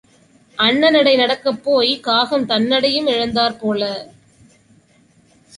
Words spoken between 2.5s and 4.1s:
தன் நடையும் இழந்தாற் போல.